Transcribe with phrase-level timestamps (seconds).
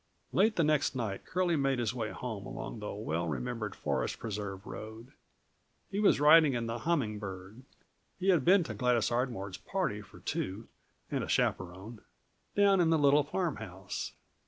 [0.33, 4.65] Late the next night Curlie made his way home along the well remembered Forest Preserve
[4.65, 5.11] road.
[5.91, 7.61] He was riding in the Humming Bird.
[8.17, 10.67] He had been to Gladys Ardmore's party for two
[11.11, 12.01] and a chaperon
[12.55, 14.13] down in the little farmhouse.